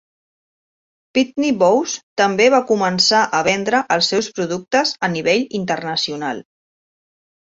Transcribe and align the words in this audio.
Pitney 1.17 1.51
Bowes 1.63 1.91
també 2.21 2.47
va 2.53 2.61
començar 2.71 3.19
a 3.39 3.41
vendre 3.47 3.81
els 3.97 4.09
seus 4.13 4.31
productes 4.39 4.95
a 5.09 5.11
nivell 5.17 5.45
internacional. 5.61 6.41